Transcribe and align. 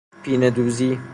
پینه 0.23 0.49
دوزی 0.49 0.97